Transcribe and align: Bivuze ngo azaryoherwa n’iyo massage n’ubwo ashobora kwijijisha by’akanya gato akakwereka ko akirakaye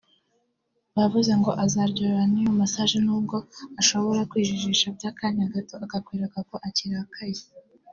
Bivuze 0.95 1.31
ngo 1.39 1.51
azaryoherwa 1.63 2.23
n’iyo 2.31 2.51
massage 2.61 2.97
n’ubwo 3.05 3.37
ashobora 3.81 4.27
kwijijisha 4.31 4.85
by’akanya 4.95 5.45
gato 5.53 5.75
akakwereka 5.85 6.37
ko 6.49 6.55
akirakaye 6.69 7.39